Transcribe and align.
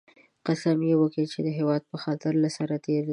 قسم 0.47 0.77
یې 0.89 0.93
وکی 1.01 1.23
چې 1.31 1.39
د 1.45 1.49
هېواد 1.57 1.81
په 1.91 1.97
خاطر 2.03 2.33
له 2.43 2.49
سره 2.57 2.73
تېر 2.85 3.01
دی 3.05 3.09